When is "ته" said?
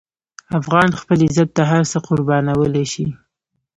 1.57-1.63